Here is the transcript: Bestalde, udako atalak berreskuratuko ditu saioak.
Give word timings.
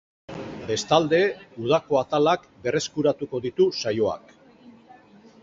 Bestalde, 0.69 1.19
udako 1.65 1.99
atalak 2.01 2.49
berreskuratuko 2.65 3.43
ditu 3.45 3.69
saioak. 3.83 4.35